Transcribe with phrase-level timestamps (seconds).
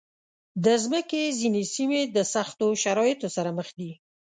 [0.63, 3.91] د مځکې ځینې سیمې د سختو شرایطو سره مخ دي.